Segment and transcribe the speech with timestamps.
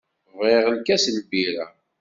[0.37, 1.67] Bɣiɣ lkas n lbirra.